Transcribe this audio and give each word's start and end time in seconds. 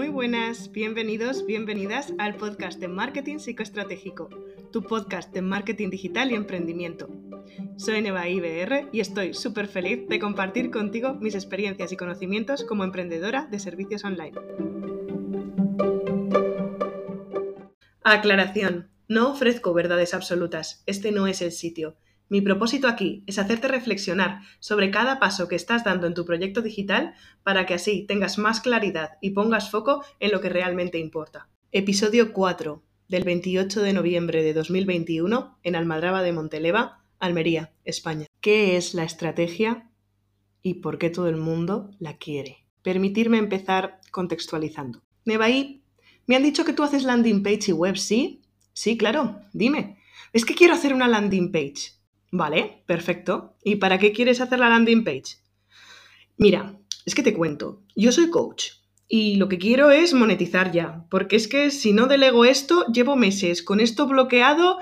Muy 0.00 0.08
buenas, 0.08 0.72
bienvenidos, 0.72 1.44
bienvenidas 1.44 2.14
al 2.16 2.36
podcast 2.36 2.80
de 2.80 2.88
Marketing 2.88 3.36
Psicoestratégico, 3.36 4.30
tu 4.72 4.82
podcast 4.82 5.30
de 5.34 5.42
marketing 5.42 5.90
digital 5.90 6.32
y 6.32 6.36
emprendimiento. 6.36 7.10
Soy 7.76 8.00
Neva 8.00 8.26
IBR 8.26 8.88
y 8.92 9.00
estoy 9.00 9.34
súper 9.34 9.66
feliz 9.66 10.08
de 10.08 10.18
compartir 10.18 10.70
contigo 10.70 11.12
mis 11.16 11.34
experiencias 11.34 11.92
y 11.92 11.98
conocimientos 11.98 12.64
como 12.64 12.82
emprendedora 12.82 13.44
de 13.50 13.58
servicios 13.58 14.02
online. 14.02 14.32
Aclaración, 18.02 18.88
no 19.06 19.32
ofrezco 19.32 19.74
verdades 19.74 20.14
absolutas, 20.14 20.82
este 20.86 21.12
no 21.12 21.26
es 21.26 21.42
el 21.42 21.52
sitio. 21.52 21.98
Mi 22.30 22.40
propósito 22.40 22.86
aquí 22.86 23.24
es 23.26 23.40
hacerte 23.40 23.66
reflexionar 23.66 24.42
sobre 24.60 24.92
cada 24.92 25.18
paso 25.18 25.48
que 25.48 25.56
estás 25.56 25.82
dando 25.82 26.06
en 26.06 26.14
tu 26.14 26.24
proyecto 26.24 26.62
digital 26.62 27.14
para 27.42 27.66
que 27.66 27.74
así 27.74 28.04
tengas 28.06 28.38
más 28.38 28.60
claridad 28.60 29.18
y 29.20 29.30
pongas 29.30 29.68
foco 29.68 30.04
en 30.20 30.30
lo 30.30 30.40
que 30.40 30.48
realmente 30.48 31.00
importa. 31.00 31.48
Episodio 31.72 32.32
4 32.32 32.84
del 33.08 33.24
28 33.24 33.82
de 33.82 33.92
noviembre 33.92 34.44
de 34.44 34.54
2021 34.54 35.58
en 35.64 35.74
Almadraba 35.74 36.22
de 36.22 36.32
Monteleva, 36.32 37.02
Almería, 37.18 37.72
España. 37.84 38.26
¿Qué 38.40 38.76
es 38.76 38.94
la 38.94 39.02
estrategia 39.02 39.90
y 40.62 40.74
por 40.74 40.98
qué 40.98 41.10
todo 41.10 41.28
el 41.28 41.36
mundo 41.36 41.90
la 41.98 42.16
quiere? 42.16 42.64
Permitirme 42.82 43.38
empezar 43.38 43.98
contextualizando. 44.12 45.02
Nevaí, 45.24 45.82
me 46.26 46.36
han 46.36 46.44
dicho 46.44 46.64
que 46.64 46.74
tú 46.74 46.84
haces 46.84 47.02
landing 47.02 47.42
page 47.42 47.70
y 47.70 47.72
web, 47.72 47.96
¿sí? 47.96 48.40
Sí, 48.72 48.96
claro, 48.96 49.40
dime. 49.52 49.98
Es 50.32 50.44
que 50.44 50.54
quiero 50.54 50.74
hacer 50.74 50.94
una 50.94 51.08
landing 51.08 51.50
page. 51.50 51.99
Vale, 52.30 52.82
perfecto. 52.86 53.56
¿Y 53.64 53.76
para 53.76 53.98
qué 53.98 54.12
quieres 54.12 54.40
hacer 54.40 54.58
la 54.58 54.68
landing 54.68 55.04
page? 55.04 55.38
Mira, 56.36 56.78
es 57.04 57.14
que 57.14 57.22
te 57.22 57.34
cuento, 57.34 57.82
yo 57.96 58.12
soy 58.12 58.30
coach 58.30 58.72
y 59.12 59.36
lo 59.36 59.48
que 59.48 59.58
quiero 59.58 59.90
es 59.90 60.14
monetizar 60.14 60.70
ya, 60.70 61.04
porque 61.10 61.34
es 61.34 61.48
que 61.48 61.72
si 61.72 61.92
no 61.92 62.06
delego 62.06 62.44
esto, 62.44 62.86
llevo 62.86 63.16
meses 63.16 63.62
con 63.62 63.80
esto 63.80 64.06
bloqueado 64.06 64.78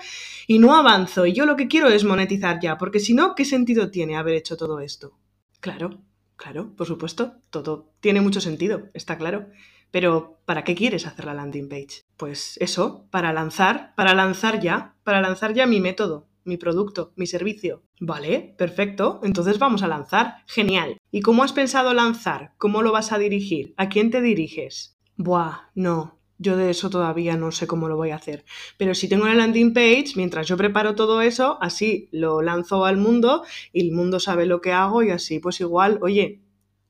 y 0.46 0.58
no 0.58 0.77
avanzo. 0.77 1.24
Y 1.24 1.32
yo 1.32 1.46
lo 1.46 1.56
que 1.56 1.66
quiero 1.66 1.88
es 1.88 2.05
monetizar 2.05 2.60
ya, 2.60 2.77
porque 2.77 3.00
si 3.00 3.14
no, 3.14 3.34
¿qué 3.34 3.46
sentido 3.46 3.90
tiene 3.90 4.16
haber 4.16 4.34
hecho 4.34 4.58
todo 4.58 4.80
esto? 4.80 5.18
Claro, 5.60 6.02
claro, 6.36 6.74
por 6.77 6.86
supuesto, 6.86 7.36
todo 7.48 7.90
tiene 8.00 8.20
mucho 8.20 8.42
sentido, 8.42 8.88
está 8.92 9.16
claro. 9.16 9.48
Pero, 9.90 10.38
¿para 10.44 10.62
qué 10.62 10.74
quieres 10.74 11.06
hacer 11.06 11.24
la 11.24 11.33
landing 11.33 11.70
page? 11.70 12.05
Pues 12.18 12.58
eso, 12.60 13.06
para 13.10 13.33
lanzar, 13.33 13.94
para 13.96 14.12
lanzar 14.12 14.60
ya, 14.60 14.94
para 15.05 15.22
lanzar 15.22 15.55
ya 15.55 15.66
mi 15.66 15.80
método, 15.80 16.27
mi 16.48 16.56
producto, 16.56 17.12
mi 17.14 17.27
servicio. 17.27 17.84
Vale, 18.00 18.54
perfecto. 18.58 19.20
Entonces 19.22 19.58
vamos 19.58 19.82
a 19.82 19.88
lanzar. 19.88 20.36
Genial. 20.46 20.98
¿Y 21.12 21.20
cómo 21.20 21.44
has 21.44 21.52
pensado 21.52 21.94
lanzar? 21.94 22.55
¿Cómo 22.58 22.82
lo 22.82 22.90
vas 22.90 23.12
a 23.12 23.18
dirigir? 23.18 23.74
¿A 23.77 23.88
quién 23.88 24.10
te 24.10 24.20
diriges? 24.20 24.98
Buah, 25.16 25.70
no. 25.74 26.18
Yo 26.38 26.56
de 26.56 26.70
eso 26.70 26.88
todavía 26.88 27.36
no 27.36 27.50
sé 27.50 27.66
cómo 27.66 27.88
lo 27.88 27.96
voy 27.96 28.10
a 28.10 28.16
hacer. 28.16 28.44
Pero 28.77 28.94
si 28.94 29.08
tengo 29.08 29.24
una 29.24 29.34
landing 29.34 29.72
page, 29.72 30.12
mientras 30.14 30.46
yo 30.46 30.56
preparo 30.56 30.94
todo 30.94 31.20
eso, 31.20 31.58
así 31.60 32.08
lo 32.12 32.42
lanzo 32.42 32.84
al 32.84 32.96
mundo 32.96 33.44
y 33.72 33.80
el 33.80 33.92
mundo 33.92 34.20
sabe 34.20 34.46
lo 34.46 34.60
que 34.60 34.72
hago 34.72 35.02
y 35.02 35.10
así 35.10 35.40
pues 35.40 35.60
igual, 35.60 35.98
oye, 36.00 36.40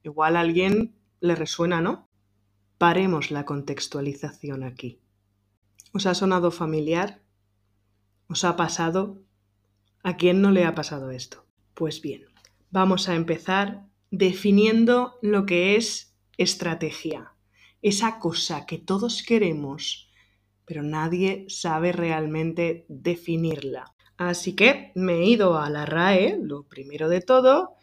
igual 0.04 0.36
a 0.36 0.40
alguien 0.40 0.94
le 1.20 1.34
resuena, 1.34 1.80
¿no? 1.80 2.08
Paremos 2.76 3.30
la 3.30 3.46
contextualización 3.46 4.62
aquí. 4.62 5.00
¿Os 5.94 6.04
ha 6.04 6.14
sonado 6.14 6.50
familiar? 6.50 7.22
¿Os 8.28 8.44
ha 8.44 8.56
pasado? 8.56 9.22
¿A 10.08 10.16
quién 10.16 10.40
no 10.40 10.52
le 10.52 10.64
ha 10.64 10.74
pasado 10.74 11.10
esto? 11.10 11.44
Pues 11.74 12.00
bien, 12.00 12.24
vamos 12.70 13.10
a 13.10 13.14
empezar 13.14 13.84
definiendo 14.10 15.18
lo 15.20 15.44
que 15.44 15.76
es 15.76 16.16
estrategia. 16.38 17.34
Esa 17.82 18.18
cosa 18.18 18.64
que 18.64 18.78
todos 18.78 19.22
queremos, 19.22 20.10
pero 20.64 20.82
nadie 20.82 21.44
sabe 21.50 21.92
realmente 21.92 22.86
definirla. 22.88 23.94
Así 24.16 24.54
que 24.54 24.92
me 24.94 25.16
he 25.16 25.26
ido 25.26 25.58
a 25.58 25.68
la 25.68 25.84
RAE, 25.84 26.38
lo 26.40 26.62
primero 26.62 27.10
de 27.10 27.20
todo, 27.20 27.74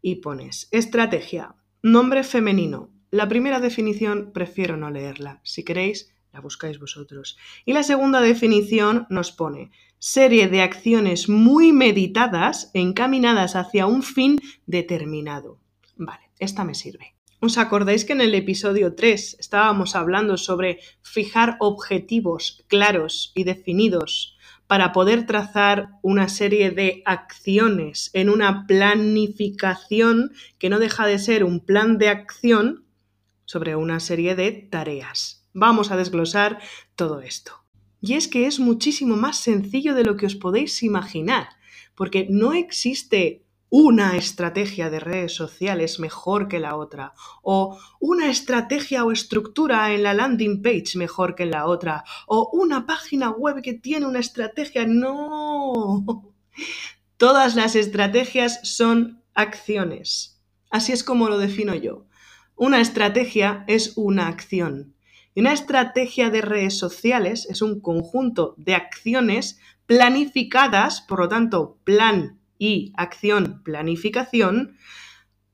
y 0.00 0.20
pones 0.20 0.68
estrategia, 0.70 1.56
nombre 1.82 2.22
femenino. 2.22 2.90
La 3.10 3.26
primera 3.26 3.58
definición 3.58 4.30
prefiero 4.32 4.76
no 4.76 4.88
leerla. 4.88 5.40
Si 5.42 5.64
queréis, 5.64 6.14
la 6.32 6.40
buscáis 6.40 6.78
vosotros. 6.78 7.36
Y 7.64 7.72
la 7.72 7.82
segunda 7.82 8.20
definición 8.20 9.06
nos 9.10 9.32
pone 9.32 9.70
serie 9.98 10.48
de 10.48 10.62
acciones 10.62 11.28
muy 11.28 11.72
meditadas 11.72 12.70
encaminadas 12.74 13.54
hacia 13.54 13.86
un 13.86 14.02
fin 14.02 14.40
determinado. 14.66 15.58
Vale, 15.96 16.30
esta 16.38 16.64
me 16.64 16.74
sirve. 16.74 17.14
¿Os 17.38 17.58
acordáis 17.58 18.04
que 18.04 18.12
en 18.12 18.20
el 18.20 18.34
episodio 18.34 18.94
3 18.94 19.36
estábamos 19.40 19.96
hablando 19.96 20.36
sobre 20.36 20.78
fijar 21.02 21.56
objetivos 21.58 22.64
claros 22.68 23.32
y 23.34 23.44
definidos 23.44 24.38
para 24.68 24.92
poder 24.92 25.26
trazar 25.26 25.88
una 26.02 26.28
serie 26.28 26.70
de 26.70 27.02
acciones 27.04 28.10
en 28.12 28.30
una 28.30 28.64
planificación 28.66 30.32
que 30.58 30.70
no 30.70 30.78
deja 30.78 31.06
de 31.06 31.18
ser 31.18 31.44
un 31.44 31.60
plan 31.60 31.98
de 31.98 32.08
acción 32.08 32.86
sobre 33.44 33.76
una 33.76 34.00
serie 34.00 34.34
de 34.34 34.52
tareas? 34.52 35.41
Vamos 35.52 35.90
a 35.90 35.96
desglosar 35.96 36.60
todo 36.96 37.20
esto. 37.20 37.52
Y 38.00 38.14
es 38.14 38.26
que 38.26 38.46
es 38.46 38.58
muchísimo 38.58 39.16
más 39.16 39.38
sencillo 39.38 39.94
de 39.94 40.04
lo 40.04 40.16
que 40.16 40.26
os 40.26 40.34
podéis 40.34 40.82
imaginar, 40.82 41.48
porque 41.94 42.26
no 42.28 42.52
existe 42.52 43.44
una 43.68 44.16
estrategia 44.16 44.90
de 44.90 45.00
redes 45.00 45.34
sociales 45.34 45.98
mejor 45.98 46.48
que 46.48 46.58
la 46.58 46.76
otra, 46.76 47.14
o 47.42 47.78
una 48.00 48.28
estrategia 48.30 49.04
o 49.04 49.12
estructura 49.12 49.94
en 49.94 50.02
la 50.02 50.12
landing 50.12 50.60
page 50.60 50.96
mejor 50.98 51.34
que 51.34 51.46
la 51.46 51.66
otra, 51.66 52.04
o 52.26 52.50
una 52.52 52.84
página 52.86 53.30
web 53.30 53.62
que 53.62 53.72
tiene 53.72 54.04
una 54.04 54.18
estrategia. 54.18 54.84
No. 54.86 56.34
Todas 57.16 57.54
las 57.54 57.76
estrategias 57.76 58.60
son 58.62 59.22
acciones. 59.32 60.42
Así 60.70 60.92
es 60.92 61.04
como 61.04 61.28
lo 61.28 61.38
defino 61.38 61.74
yo. 61.74 62.06
Una 62.56 62.80
estrategia 62.80 63.64
es 63.68 63.92
una 63.96 64.28
acción 64.28 64.94
y 65.34 65.40
una 65.40 65.52
estrategia 65.52 66.30
de 66.30 66.42
redes 66.42 66.78
sociales 66.78 67.46
es 67.48 67.62
un 67.62 67.80
conjunto 67.80 68.54
de 68.58 68.74
acciones 68.74 69.58
planificadas, 69.86 71.00
por 71.00 71.20
lo 71.20 71.28
tanto, 71.28 71.78
plan 71.84 72.38
y 72.58 72.92
acción, 72.96 73.62
planificación, 73.64 74.76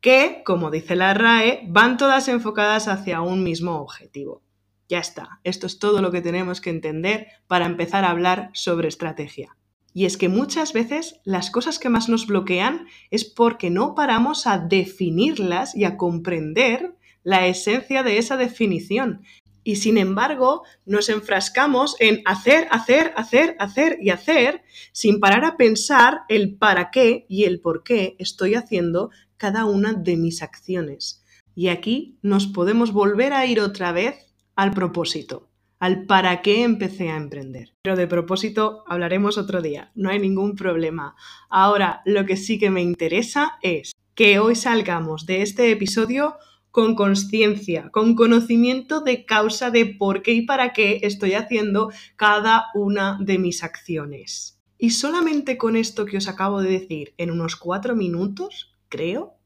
que, 0.00 0.42
como 0.44 0.70
dice 0.70 0.96
la 0.96 1.14
RAE, 1.14 1.62
van 1.68 1.96
todas 1.96 2.28
enfocadas 2.28 2.88
hacia 2.88 3.20
un 3.20 3.42
mismo 3.42 3.80
objetivo. 3.80 4.42
Ya 4.88 4.98
está, 4.98 5.40
esto 5.44 5.66
es 5.66 5.78
todo 5.78 6.02
lo 6.02 6.10
que 6.10 6.22
tenemos 6.22 6.60
que 6.60 6.70
entender 6.70 7.28
para 7.46 7.66
empezar 7.66 8.04
a 8.04 8.10
hablar 8.10 8.50
sobre 8.54 8.88
estrategia. 8.88 9.56
Y 9.92 10.06
es 10.06 10.16
que 10.16 10.28
muchas 10.28 10.72
veces 10.72 11.20
las 11.24 11.50
cosas 11.50 11.78
que 11.78 11.88
más 11.88 12.08
nos 12.08 12.26
bloquean 12.26 12.86
es 13.10 13.24
porque 13.24 13.70
no 13.70 13.94
paramos 13.94 14.46
a 14.46 14.58
definirlas 14.58 15.74
y 15.74 15.84
a 15.84 15.96
comprender 15.96 16.94
la 17.22 17.46
esencia 17.46 18.02
de 18.02 18.18
esa 18.18 18.36
definición 18.36 19.22
y 19.68 19.76
sin 19.76 19.98
embargo 19.98 20.62
nos 20.86 21.10
enfrascamos 21.10 21.94
en 22.00 22.22
hacer, 22.24 22.68
hacer, 22.70 23.12
hacer, 23.16 23.54
hacer 23.58 23.98
y 24.00 24.08
hacer 24.08 24.62
sin 24.92 25.20
parar 25.20 25.44
a 25.44 25.58
pensar 25.58 26.22
el 26.30 26.56
para 26.56 26.90
qué 26.90 27.26
y 27.28 27.44
el 27.44 27.60
por 27.60 27.82
qué 27.82 28.16
estoy 28.18 28.54
haciendo 28.54 29.10
cada 29.36 29.66
una 29.66 29.92
de 29.92 30.16
mis 30.16 30.42
acciones. 30.42 31.22
Y 31.54 31.68
aquí 31.68 32.16
nos 32.22 32.46
podemos 32.46 32.92
volver 32.92 33.34
a 33.34 33.44
ir 33.44 33.60
otra 33.60 33.92
vez 33.92 34.32
al 34.56 34.70
propósito, 34.70 35.50
al 35.78 36.06
para 36.06 36.40
qué 36.40 36.62
empecé 36.62 37.10
a 37.10 37.18
emprender. 37.18 37.74
Pero 37.82 37.94
de 37.94 38.06
propósito 38.06 38.84
hablaremos 38.86 39.36
otro 39.36 39.60
día, 39.60 39.92
no 39.94 40.08
hay 40.08 40.18
ningún 40.18 40.56
problema. 40.56 41.14
Ahora 41.50 42.00
lo 42.06 42.24
que 42.24 42.38
sí 42.38 42.58
que 42.58 42.70
me 42.70 42.80
interesa 42.80 43.58
es 43.60 43.92
que 44.14 44.38
hoy 44.38 44.56
salgamos 44.56 45.26
de 45.26 45.42
este 45.42 45.70
episodio 45.70 46.36
con 46.70 46.94
conciencia, 46.94 47.90
con 47.90 48.14
conocimiento 48.14 49.00
de 49.00 49.24
causa 49.24 49.70
de 49.70 49.86
por 49.86 50.22
qué 50.22 50.32
y 50.32 50.42
para 50.42 50.72
qué 50.72 51.00
estoy 51.02 51.34
haciendo 51.34 51.90
cada 52.16 52.66
una 52.74 53.18
de 53.20 53.38
mis 53.38 53.62
acciones. 53.62 54.60
Y 54.78 54.90
solamente 54.90 55.58
con 55.58 55.76
esto 55.76 56.06
que 56.06 56.18
os 56.18 56.28
acabo 56.28 56.62
de 56.62 56.70
decir 56.70 57.14
en 57.16 57.30
unos 57.30 57.56
cuatro 57.56 57.96
minutos, 57.96 58.76
creo, 58.88 59.38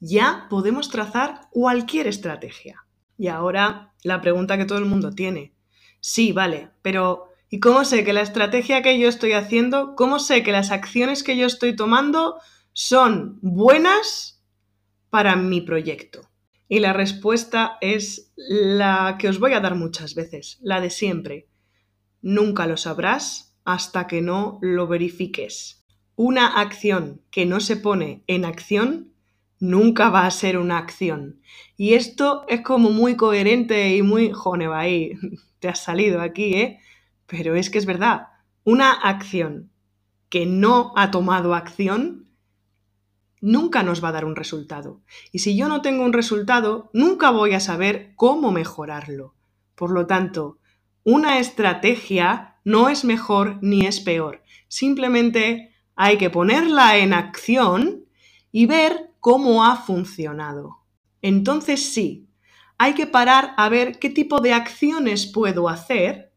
ya 0.00 0.46
podemos 0.48 0.88
trazar 0.88 1.48
cualquier 1.50 2.06
estrategia. 2.06 2.86
Y 3.18 3.28
ahora 3.28 3.92
la 4.02 4.20
pregunta 4.20 4.56
que 4.56 4.64
todo 4.64 4.78
el 4.78 4.86
mundo 4.86 5.10
tiene. 5.10 5.54
Sí, 6.00 6.32
vale, 6.32 6.70
pero 6.82 7.28
¿y 7.50 7.60
cómo 7.60 7.84
sé 7.84 8.04
que 8.04 8.12
la 8.12 8.22
estrategia 8.22 8.82
que 8.82 8.98
yo 8.98 9.08
estoy 9.08 9.32
haciendo, 9.32 9.94
cómo 9.96 10.18
sé 10.18 10.42
que 10.42 10.52
las 10.52 10.70
acciones 10.70 11.22
que 11.22 11.36
yo 11.36 11.46
estoy 11.46 11.76
tomando 11.76 12.38
son 12.72 13.38
buenas 13.42 14.42
para 15.10 15.36
mi 15.36 15.60
proyecto? 15.60 16.30
Y 16.74 16.80
la 16.80 16.92
respuesta 16.92 17.78
es 17.80 18.32
la 18.34 19.16
que 19.20 19.28
os 19.28 19.38
voy 19.38 19.52
a 19.52 19.60
dar 19.60 19.76
muchas 19.76 20.16
veces, 20.16 20.58
la 20.60 20.80
de 20.80 20.90
siempre. 20.90 21.46
Nunca 22.20 22.66
lo 22.66 22.76
sabrás 22.76 23.56
hasta 23.64 24.08
que 24.08 24.20
no 24.20 24.58
lo 24.60 24.88
verifiques. 24.88 25.84
Una 26.16 26.60
acción 26.60 27.20
que 27.30 27.46
no 27.46 27.60
se 27.60 27.76
pone 27.76 28.24
en 28.26 28.44
acción 28.44 29.12
nunca 29.60 30.10
va 30.10 30.26
a 30.26 30.30
ser 30.32 30.58
una 30.58 30.78
acción. 30.78 31.40
Y 31.76 31.94
esto 31.94 32.44
es 32.48 32.62
como 32.62 32.90
muy 32.90 33.14
coherente 33.14 33.94
y 33.94 34.02
muy, 34.02 34.32
joneva, 34.32 34.80
ahí 34.80 35.12
te 35.60 35.68
has 35.68 35.78
salido 35.78 36.20
aquí, 36.20 36.54
¿eh? 36.54 36.80
Pero 37.26 37.54
es 37.54 37.70
que 37.70 37.78
es 37.78 37.86
verdad, 37.86 38.30
una 38.64 38.90
acción 38.90 39.70
que 40.28 40.44
no 40.44 40.92
ha 40.96 41.12
tomado 41.12 41.54
acción 41.54 42.23
nunca 43.44 43.82
nos 43.82 44.02
va 44.02 44.08
a 44.08 44.12
dar 44.12 44.24
un 44.24 44.36
resultado. 44.36 45.02
Y 45.30 45.40
si 45.40 45.54
yo 45.54 45.68
no 45.68 45.82
tengo 45.82 46.02
un 46.02 46.14
resultado, 46.14 46.90
nunca 46.94 47.30
voy 47.30 47.52
a 47.52 47.60
saber 47.60 48.14
cómo 48.16 48.50
mejorarlo. 48.50 49.34
Por 49.74 49.90
lo 49.90 50.06
tanto, 50.06 50.58
una 51.04 51.38
estrategia 51.38 52.56
no 52.64 52.88
es 52.88 53.04
mejor 53.04 53.58
ni 53.60 53.86
es 53.86 54.00
peor. 54.00 54.42
Simplemente 54.68 55.74
hay 55.94 56.16
que 56.16 56.30
ponerla 56.30 56.96
en 56.96 57.12
acción 57.12 58.06
y 58.50 58.64
ver 58.64 59.10
cómo 59.20 59.64
ha 59.64 59.76
funcionado. 59.76 60.78
Entonces 61.20 61.92
sí, 61.92 62.26
hay 62.78 62.94
que 62.94 63.06
parar 63.06 63.52
a 63.58 63.68
ver 63.68 63.98
qué 63.98 64.08
tipo 64.08 64.40
de 64.40 64.54
acciones 64.54 65.26
puedo 65.26 65.68
hacer, 65.68 66.32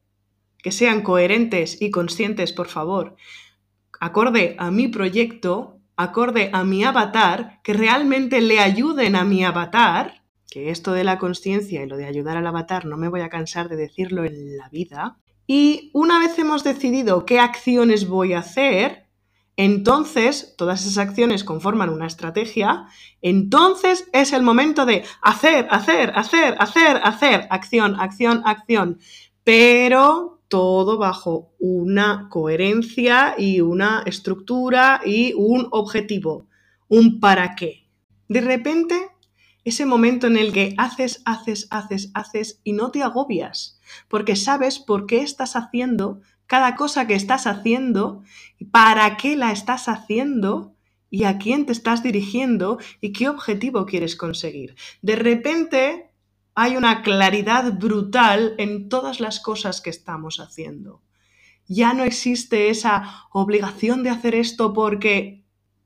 que 0.62 0.74
sean 0.74 1.02
coherentes 1.02 1.82
y 1.82 1.90
conscientes, 1.90 2.52
por 2.52 2.68
favor, 2.68 3.16
acorde 4.00 4.56
a 4.60 4.72
mi 4.72 4.90
proyecto, 4.90 5.77
acorde 5.98 6.52
a 6.54 6.64
mi 6.64 6.84
avatar, 6.84 7.60
que 7.64 7.74
realmente 7.74 8.40
le 8.40 8.60
ayuden 8.60 9.16
a 9.16 9.26
mi 9.26 9.44
avatar, 9.44 10.24
que 10.50 10.70
esto 10.70 10.94
de 10.94 11.04
la 11.04 11.18
conciencia 11.18 11.84
y 11.84 11.88
lo 11.88 11.98
de 11.98 12.06
ayudar 12.06 12.38
al 12.38 12.48
avatar 12.48 12.86
no 12.86 12.96
me 12.96 13.10
voy 13.10 13.22
a 13.22 13.30
cansar 13.30 13.68
de 13.68 13.76
decirlo 13.76 14.24
en 14.24 14.58
la 14.58 14.70
vida. 14.70 15.18
Y 15.48 15.92
una 15.94 16.20
vez 16.20 16.38
hemos 16.40 16.64
decidido 16.64 17.26
qué 17.26 17.40
acciones 17.40 18.08
voy 18.08 18.34
a 18.34 18.40
hacer, 18.40 19.08
entonces 19.56 20.54
todas 20.56 20.86
esas 20.86 21.00
acciones 21.00 21.44
conforman 21.44 21.90
una 21.90 22.06
estrategia, 22.06 22.86
entonces 23.22 24.08
es 24.14 24.34
el 24.34 24.44
momento 24.44 24.86
de 24.86 25.04
hacer, 25.22 25.68
hacer, 25.72 26.14
hacer, 26.16 26.56
hacer, 26.60 27.02
hacer, 27.04 27.48
acción, 27.50 28.00
acción, 28.00 28.44
acción. 28.46 29.00
Pero 29.44 30.37
todo 30.48 30.98
bajo 30.98 31.54
una 31.60 32.28
coherencia 32.30 33.36
y 33.38 33.62
una 33.62 34.04
estructura 34.06 35.02
y 35.06 35.34
un 35.36 35.68
objetivo, 35.72 36.48
un 36.88 37.20
para 37.20 37.56
qué. 37.56 37.88
De 38.28 38.42
repente, 38.42 39.10
ese 39.64 39.86
momento 39.86 40.28
en 40.28 40.38
el 40.38 40.54
que 40.54 40.74
haces, 40.78 41.22
haces, 41.26 41.68
haces, 41.72 42.12
haces 42.14 42.62
y 42.64 42.74
no 42.74 42.92
te 42.92 43.04
agobias, 43.04 43.80
porque 44.08 44.36
sabes 44.36 44.80
por 44.80 45.06
qué 45.06 45.22
estás 45.22 45.56
haciendo 45.56 46.22
cada 46.48 46.76
cosa 46.76 47.06
que 47.08 47.14
estás 47.14 47.46
haciendo, 47.46 48.24
para 48.72 49.18
qué 49.18 49.36
la 49.36 49.52
estás 49.52 49.90
haciendo 49.90 50.74
y 51.10 51.26
a 51.26 51.38
quién 51.38 51.66
te 51.66 51.74
estás 51.74 52.04
dirigiendo 52.04 52.80
y 53.02 53.12
qué 53.12 53.30
objetivo 53.30 53.86
quieres 53.86 54.16
conseguir. 54.16 54.76
De 55.02 55.16
repente 55.16 56.07
hay 56.60 56.76
una 56.76 57.04
claridad 57.04 57.72
brutal 57.74 58.56
en 58.58 58.90
todas 58.90 59.20
las 59.20 59.40
cosas 59.40 59.80
que 59.80 59.92
estamos 59.92 60.40
haciendo. 60.40 61.04
Ya 61.68 61.94
no 61.94 62.04
existe 62.04 62.72
esa 62.72 63.28
obligación 63.32 64.02
de 64.02 64.10
hacer 64.10 64.34
esto 64.34 64.74
porque... 64.74 65.44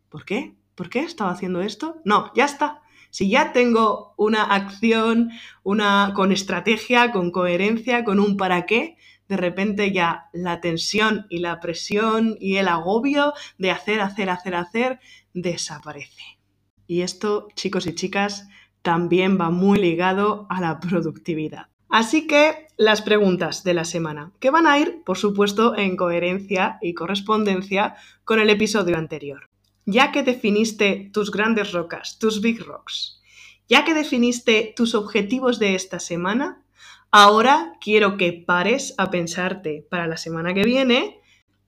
¿Por 0.07 0.23
qué? 0.23 0.55
¿Por 0.75 0.89
qué 0.89 1.01
estaba 1.01 1.31
haciendo 1.31 1.59
esto? 1.59 1.97
No, 2.05 2.31
ya 2.35 2.45
está. 2.45 2.83
Si 3.09 3.29
ya 3.29 3.51
tengo 3.51 4.13
una 4.15 4.43
acción, 4.43 5.31
una 5.63 6.13
con 6.15 6.31
estrategia, 6.31 7.11
con 7.11 7.31
coherencia, 7.31 8.05
con 8.05 8.21
un 8.21 8.37
para 8.37 8.65
qué, 8.65 8.95
de 9.27 9.35
repente 9.35 9.91
ya 9.91 10.29
la 10.31 10.61
tensión 10.61 11.27
y 11.29 11.39
la 11.39 11.59
presión 11.59 12.37
y 12.39 12.55
el 12.55 12.69
agobio 12.69 13.33
de 13.57 13.71
hacer, 13.71 13.99
hacer, 13.99 14.29
hacer, 14.29 14.55
hacer 14.55 14.99
desaparece. 15.33 16.39
Y 16.87 17.01
esto, 17.01 17.49
chicos 17.55 17.87
y 17.87 17.93
chicas, 17.93 18.47
también 18.81 19.39
va 19.39 19.49
muy 19.49 19.79
ligado 19.79 20.47
a 20.49 20.61
la 20.61 20.79
productividad. 20.79 21.67
Así 21.89 22.25
que 22.25 22.67
las 22.77 23.01
preguntas 23.01 23.63
de 23.63 23.73
la 23.73 23.85
semana, 23.85 24.31
que 24.39 24.49
van 24.49 24.65
a 24.65 24.79
ir, 24.79 25.03
por 25.05 25.17
supuesto, 25.17 25.75
en 25.77 25.97
coherencia 25.97 26.77
y 26.81 26.93
correspondencia 26.93 27.95
con 28.23 28.39
el 28.39 28.49
episodio 28.49 28.97
anterior. 28.97 29.49
Ya 29.85 30.11
que 30.11 30.23
definiste 30.23 31.09
tus 31.11 31.31
grandes 31.31 31.73
rocas, 31.73 32.17
tus 32.17 32.41
big 32.41 32.63
rocks, 32.63 33.21
ya 33.67 33.83
que 33.83 33.93
definiste 33.93 34.73
tus 34.75 34.95
objetivos 34.95 35.59
de 35.59 35.75
esta 35.75 35.99
semana, 35.99 36.63
ahora 37.11 37.73
quiero 37.81 38.15
que 38.15 38.31
pares 38.31 38.93
a 38.97 39.11
pensarte 39.11 39.85
para 39.89 40.07
la 40.07 40.17
semana 40.17 40.53
que 40.53 40.63
viene 40.63 41.21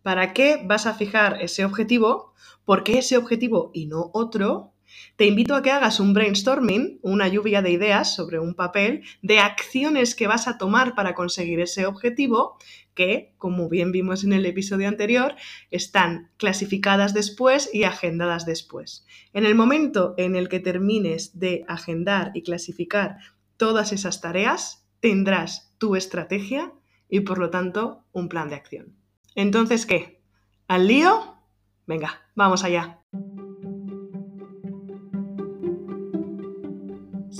para 0.04 0.34
qué 0.34 0.62
vas 0.64 0.86
a 0.86 0.94
fijar 0.94 1.42
ese 1.42 1.66
objetivo, 1.66 2.34
por 2.66 2.84
qué 2.84 3.00
ese 3.00 3.18
objetivo 3.18 3.72
y 3.74 3.88
no 3.88 4.12
otro, 4.14 4.73
te 5.16 5.26
invito 5.26 5.56
a 5.56 5.62
que 5.62 5.72
hagas 5.72 6.00
un 6.00 6.14
brainstorming, 6.14 7.00
una 7.02 7.28
lluvia 7.28 7.62
de 7.62 7.72
ideas 7.72 8.16
sobre 8.16 8.40
un 8.40 8.56
papel 8.56 9.04
de 9.22 9.40
acciones 9.40 10.16
que 10.16 10.28
vas 10.28 10.48
a 10.48 10.58
tomar 10.58 10.96
para 10.96 11.14
conseguir 11.14 11.60
ese 11.60 11.86
objetivo 11.86 12.58
que, 12.94 13.34
como 13.38 13.70
bien 13.70 13.92
vimos 13.92 14.24
en 14.24 14.34
el 14.34 14.46
episodio 14.46 14.88
anterior, 14.88 15.36
están 15.72 16.30
clasificadas 16.38 17.14
después 17.14 17.70
y 17.74 17.84
agendadas 17.84 18.46
después. 18.46 19.06
En 19.34 19.46
el 19.46 19.56
momento 19.56 20.14
en 20.18 20.36
el 20.36 20.50
que 20.50 20.60
termines 20.60 21.40
de 21.40 21.66
agendar 21.68 22.32
y 22.34 22.44
clasificar 22.44 23.18
todas 23.58 23.94
esas 23.94 24.22
tareas, 24.22 24.86
tendrás 25.00 25.74
tu 25.78 25.96
estrategia 25.96 26.74
y, 27.10 27.22
por 27.22 27.38
lo 27.38 27.50
tanto, 27.50 28.04
un 28.12 28.30
plan 28.30 28.50
de 28.50 28.56
acción. 28.56 28.96
Entonces, 29.36 29.86
¿qué? 29.86 30.22
¿Al 30.68 30.88
lío? 30.88 31.38
Venga, 31.86 32.22
vamos 32.36 32.64
allá. 32.64 33.00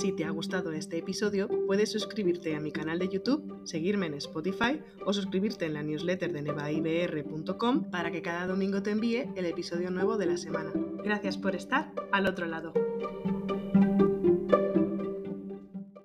Si 0.04 0.12
te 0.12 0.26
ha 0.26 0.30
gustado 0.30 0.70
este 0.72 0.98
episodio, 0.98 1.48
puedes 1.66 1.90
suscribirte 1.90 2.54
a 2.54 2.60
mi 2.60 2.72
canal 2.72 2.98
de 2.98 3.08
YouTube, 3.08 3.62
seguirme 3.64 4.04
en 4.04 4.12
Spotify 4.12 4.78
o 5.06 5.14
suscribirte 5.14 5.64
en 5.64 5.72
la 5.72 5.82
newsletter 5.82 6.30
de 6.30 6.42
nevaibr.com 6.42 7.90
para 7.90 8.10
que 8.10 8.20
cada 8.20 8.46
domingo 8.46 8.82
te 8.82 8.90
envíe 8.90 9.30
el 9.34 9.46
episodio 9.46 9.90
nuevo 9.90 10.18
de 10.18 10.26
la 10.26 10.36
semana. 10.36 10.74
Gracias 11.02 11.38
por 11.38 11.56
estar 11.56 11.90
al 12.12 12.26
otro 12.26 12.44
lado. 12.44 12.74